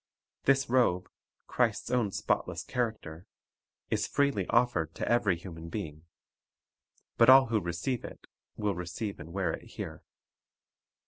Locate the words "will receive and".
8.57-9.31